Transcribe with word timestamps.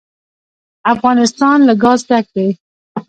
افغانستان 0.93 1.57
له 1.67 1.73
ګاز 1.83 1.99
ډک 2.09 2.25
دی. 2.35 2.47